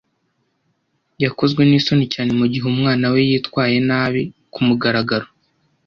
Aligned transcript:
Yakozwe 1.23 1.61
nisoni 1.63 2.05
cyane 2.13 2.31
mugihe 2.39 2.65
umwana 2.73 3.05
we 3.13 3.19
yitwaye 3.29 3.77
nabi 3.89 4.21
kumugaragaro. 4.53 5.27